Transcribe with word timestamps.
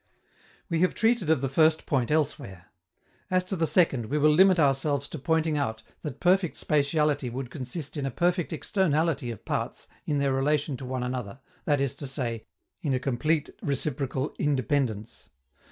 We 0.67 0.79
have 0.79 0.95
treated 0.95 1.29
of 1.29 1.41
the 1.41 1.47
first 1.47 1.85
point 1.85 2.09
elsewhere. 2.09 2.71
As 3.29 3.45
to 3.45 3.55
the 3.55 3.67
second, 3.67 4.07
we 4.07 4.17
will 4.17 4.31
limit 4.31 4.57
ourselves 4.59 5.07
to 5.09 5.19
pointing 5.19 5.59
out 5.59 5.83
that 6.01 6.19
perfect 6.19 6.55
spatiality 6.55 7.31
would 7.31 7.51
consist 7.51 7.95
in 7.95 8.07
a 8.07 8.09
perfect 8.09 8.51
externality 8.51 9.29
of 9.29 9.45
parts 9.45 9.87
in 10.07 10.17
their 10.17 10.33
relation 10.33 10.75
to 10.77 10.85
one 10.85 11.03
another, 11.03 11.39
that 11.65 11.79
is 11.79 11.93
to 11.97 12.07
say, 12.07 12.47
in 12.81 12.95
a 12.95 12.99
complete 12.99 13.51
reciprocal 13.61 14.33
independence. 14.39 15.29